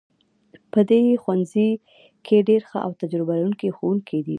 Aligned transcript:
په 0.71 0.79
دې 0.89 0.99
ښوونځي 1.21 1.69
کې 2.25 2.37
ډیر 2.47 2.61
ښه 2.69 2.79
او 2.85 2.91
تجربه 3.01 3.33
لرونکي 3.37 3.69
ښوونکي 3.77 4.17
دي 4.25 4.29